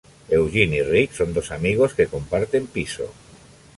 Eugene 0.29 0.77
y 0.77 0.81
Rick 0.81 1.11
son 1.11 1.31
dos 1.31 1.51
amigos 1.51 1.93
que 1.93 2.07
comparten 2.07 2.65
piso. 2.65 3.13